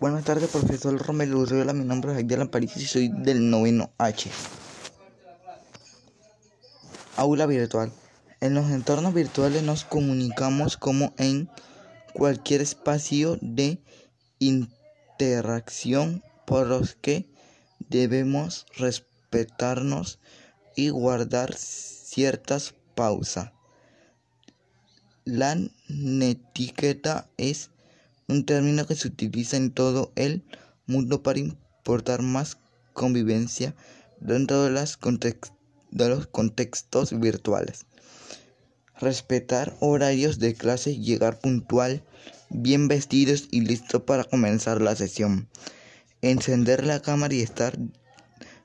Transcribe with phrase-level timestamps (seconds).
[0.00, 1.72] Buenas tardes, profesor Romero Urriola.
[1.72, 4.30] Mi nombre es Agdiel París y soy del noveno H.
[7.16, 7.90] Aula virtual.
[8.40, 11.50] En los entornos virtuales nos comunicamos como en
[12.14, 13.82] cualquier espacio de
[14.38, 17.28] interacción por los que
[17.80, 20.20] debemos respetarnos
[20.76, 23.50] y guardar ciertas pausas.
[25.24, 25.56] La
[25.88, 27.72] netiqueta es
[28.28, 30.44] un término que se utiliza en todo el
[30.86, 32.58] mundo para importar más
[32.92, 33.74] convivencia
[34.20, 37.86] dentro de, los contextos virtuales.
[39.00, 42.04] Respetar horarios de clase, llegar puntual,
[42.50, 45.48] bien vestidos y listo para comenzar la sesión.
[46.20, 47.78] Encender la cámara y estar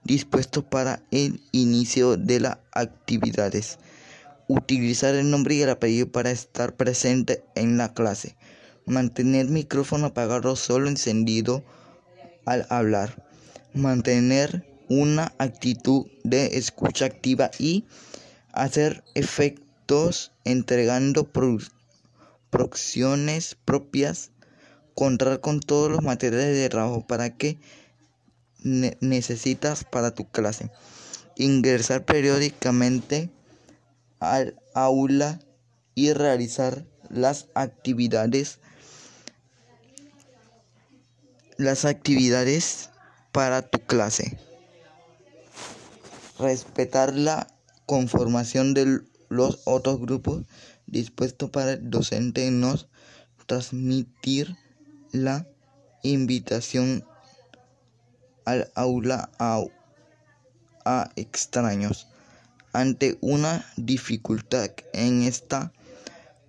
[0.03, 3.77] dispuesto para el inicio de las actividades.
[4.49, 8.35] Utilizar el nombre y el apellido para estar presente en la clase
[8.85, 11.63] Mantener micrófono apagado solo encendido
[12.45, 13.25] al hablar.
[13.73, 17.85] Mantener una actitud de escucha activa y
[18.51, 21.29] hacer efectos entregando
[22.49, 24.31] producciones propias.
[24.95, 27.57] Contar con todos los materiales de trabajo para que
[28.63, 30.69] necesitas para tu clase.
[31.35, 33.31] Ingresar periódicamente
[34.19, 35.39] al aula
[35.95, 38.59] y realizar las actividades
[41.63, 42.89] las actividades
[43.31, 44.37] para tu clase.
[46.37, 47.47] Respetar la
[47.85, 50.43] conformación de los otros grupos
[50.87, 52.87] dispuesto para el docente nos
[53.45, 54.55] transmitir
[55.11, 55.47] la
[56.03, 57.05] invitación
[58.45, 59.63] al aula a,
[60.85, 62.07] a extraños
[62.73, 65.71] ante una dificultad en esta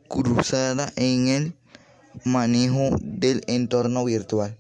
[0.09, 1.55] cruzada en el
[2.25, 4.57] manejo del entorno virtual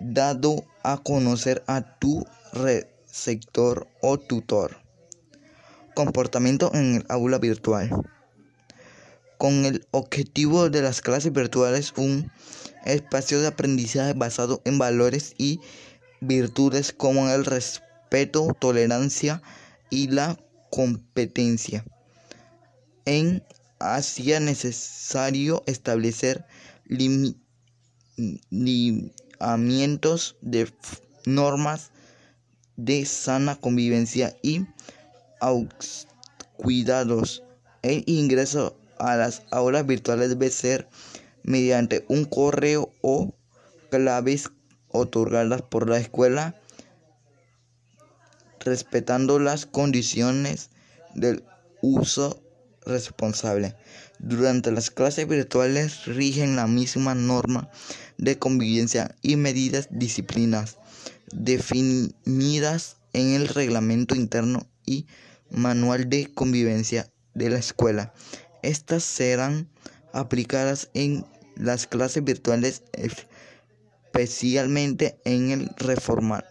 [0.00, 4.78] dado a conocer a tu receptor o tutor.
[5.94, 7.90] Comportamiento en el aula virtual.
[9.36, 12.30] Con el objetivo de las clases virtuales, un
[12.84, 15.60] espacio de aprendizaje basado en valores y
[16.20, 19.42] virtudes como el respeto, tolerancia
[19.90, 20.38] y la
[20.70, 21.84] competencia.
[23.04, 23.44] En
[23.78, 26.44] hacía necesario establecer
[26.86, 27.36] límites
[30.40, 30.72] de
[31.26, 31.90] normas
[32.76, 34.66] de sana convivencia y
[36.56, 37.42] cuidados.
[37.82, 40.88] El ingreso a las aulas virtuales debe ser
[41.42, 43.34] mediante un correo o
[43.90, 44.50] claves
[44.88, 46.54] otorgadas por la escuela
[48.60, 50.70] respetando las condiciones
[51.14, 51.44] del
[51.80, 52.42] uso
[52.84, 53.76] responsable.
[54.18, 57.70] Durante las clases virtuales rigen la misma norma
[58.18, 60.76] de convivencia y medidas disciplinas
[61.32, 65.06] definidas en el reglamento interno y
[65.50, 68.12] manual de convivencia de la escuela.
[68.62, 69.68] Estas serán
[70.12, 71.24] aplicadas en
[71.56, 72.82] las clases virtuales
[74.12, 76.44] especialmente en el reforma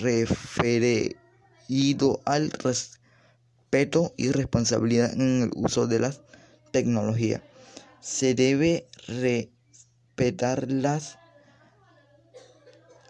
[0.00, 0.90] referido
[2.24, 6.22] al respeto y responsabilidad en el uso de las
[6.72, 7.42] tecnologías.
[8.00, 8.86] Se debe
[10.16, 11.18] respetar las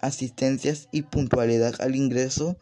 [0.01, 2.59] asistencias y puntualidad al ingreso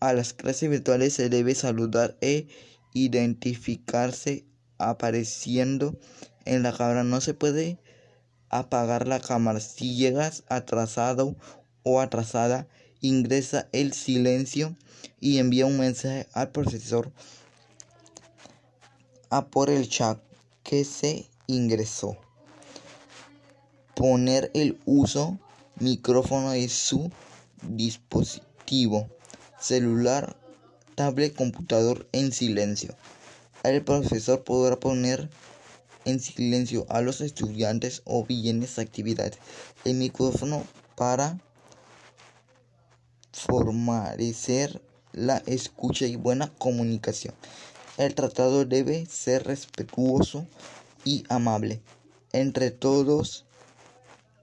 [0.00, 1.12] a las clases virtuales.
[1.12, 2.48] Se debe saludar e
[2.94, 4.46] identificarse
[4.78, 5.98] apareciendo
[6.46, 7.04] en la cámara.
[7.04, 7.78] No se puede
[8.48, 9.60] apagar la cámara.
[9.60, 11.36] Si llegas atrasado
[11.82, 12.66] o atrasada,
[13.02, 14.76] ingresa el silencio
[15.20, 17.12] y envía un mensaje al profesor
[19.28, 20.18] a por el chat
[20.62, 22.16] que se ingresó.
[24.02, 25.38] Poner el uso
[25.78, 27.12] micrófono de su
[27.62, 29.06] dispositivo
[29.60, 30.36] celular,
[30.96, 32.96] tablet, computador en silencio.
[33.62, 35.30] El profesor podrá poner
[36.04, 39.38] en silencio a los estudiantes o bienes actividades
[39.84, 40.64] el micrófono
[40.96, 41.38] para
[43.32, 44.82] formalecer
[45.12, 47.36] la escucha y buena comunicación.
[47.98, 50.48] El tratado debe ser respetuoso
[51.04, 51.80] y amable
[52.32, 53.44] entre todos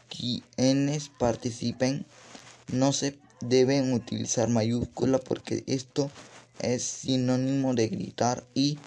[0.09, 2.05] quienes participen.
[2.71, 6.11] No se deben utilizar mayúsculas porque esto
[6.59, 8.77] es sinónimo de gritar y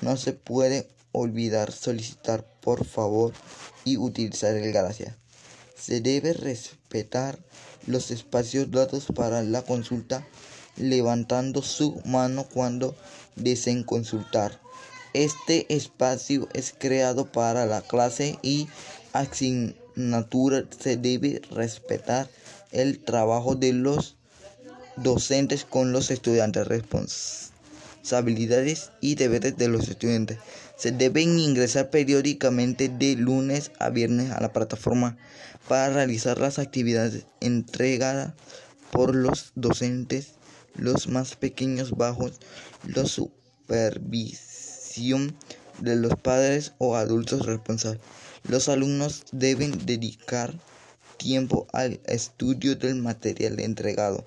[0.00, 3.32] no se puede olvidar solicitar por favor
[3.84, 5.16] y utilizar el gracias.
[5.76, 7.38] Se debe respetar
[7.86, 10.26] los espacios datos para la consulta
[10.76, 12.94] levantando su mano cuando
[13.34, 14.60] deseen consultar.
[15.14, 18.68] Este espacio es creado para la clase y
[19.96, 22.30] natura se debe respetar
[22.70, 24.16] el trabajo de los
[24.96, 30.38] docentes con los estudiantes, responsabilidades y deberes de los estudiantes.
[30.76, 35.16] Se deben ingresar periódicamente de lunes a viernes a la plataforma
[35.68, 38.32] para realizar las actividades entregadas
[38.90, 40.32] por los docentes,
[40.74, 42.32] los más pequeños bajos
[42.86, 45.36] la supervisión
[45.80, 48.00] de los padres o adultos responsables.
[48.48, 50.54] Los alumnos deben dedicar
[51.16, 54.24] tiempo al estudio del material entregado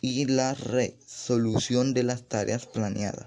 [0.00, 3.26] y la resolución de las tareas planeadas.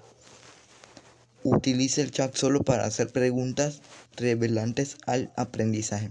[1.44, 3.82] Utilice el chat solo para hacer preguntas
[4.16, 6.10] revelantes al aprendizaje.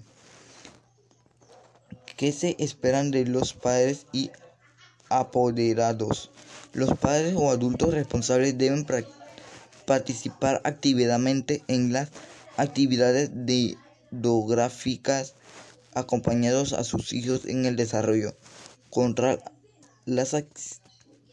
[2.15, 4.31] ¿Qué se esperan de los padres y
[5.09, 6.31] apoderados?
[6.71, 8.85] Los padres o adultos responsables deben
[9.85, 12.09] participar activamente en las
[12.55, 13.31] actividades
[15.93, 18.35] acompañados a sus hijos en el desarrollo.
[20.05, 20.35] Las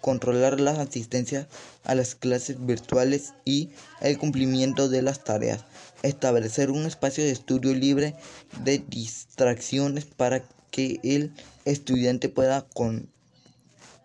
[0.01, 1.49] controlar la asistencia
[1.85, 3.71] a las clases virtuales y
[4.01, 5.65] el cumplimiento de las tareas,
[6.03, 8.15] establecer un espacio de estudio libre
[8.63, 11.33] de distracciones para que el
[11.65, 12.67] estudiante pueda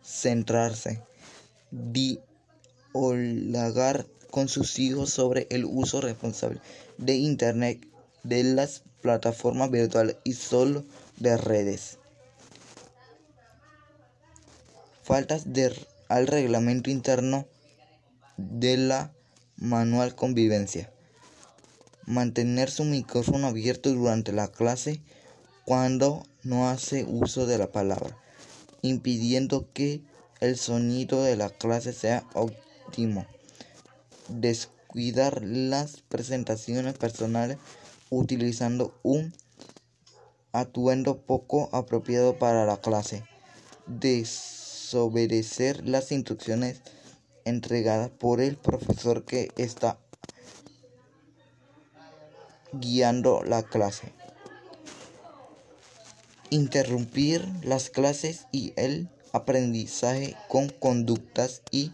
[0.02, 1.02] concentrarse,
[2.94, 6.60] dialogar con sus hijos sobre el uso responsable
[6.98, 7.88] de Internet,
[8.24, 10.84] de las plataformas virtuales y solo
[11.18, 11.98] de redes.
[15.04, 15.72] faltas de,
[16.08, 17.46] al reglamento interno
[18.38, 19.12] de la
[19.58, 20.92] manual convivencia.
[22.06, 25.02] Mantener su micrófono abierto durante la clase
[25.66, 28.18] cuando no hace uso de la palabra,
[28.82, 30.02] impidiendo que
[30.40, 33.26] el sonido de la clase sea óptimo.
[34.28, 37.58] Descuidar las presentaciones personales
[38.18, 39.34] utilizando un
[40.52, 43.24] atuendo poco apropiado para la clase
[44.96, 46.82] obedecer las instrucciones
[47.46, 49.98] entregadas por el profesor que está
[52.72, 54.14] guiando la clase.
[56.50, 61.92] Interrumpir las clases y el aprendizaje con conductas y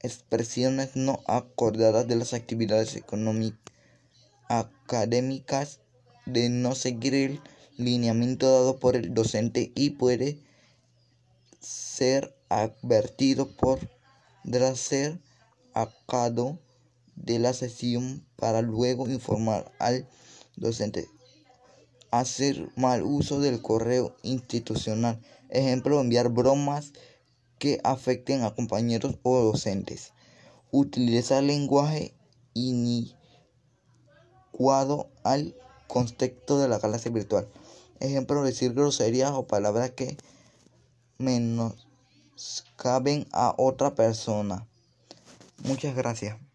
[0.00, 2.96] expresiones no acordadas de las actividades
[4.48, 5.80] académicas
[6.26, 7.40] de no seguir el
[7.76, 10.38] lineamiento dado por el docente y puede
[11.60, 13.80] ser advertido por
[14.74, 15.18] ser
[15.74, 16.58] sacado
[17.16, 20.08] de la sesión para luego informar al
[20.56, 21.08] docente.
[22.10, 25.20] Hacer mal uso del correo institucional.
[25.50, 26.92] Ejemplo, enviar bromas
[27.58, 30.12] que afecten a compañeros o docentes.
[30.70, 32.14] Utilizar lenguaje
[35.22, 35.54] al
[35.86, 37.46] contexto de la clase virtual.
[38.00, 40.16] Ejemplo, decir groserías o palabras que
[41.18, 41.76] menoscaben
[43.32, 44.66] a otra persona.
[45.64, 46.45] Muchas gracias.